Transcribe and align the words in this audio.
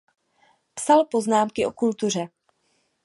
Psal 0.75 1.05
poznámky 1.05 1.65
o 1.65 1.71
kultuře. 1.71 2.29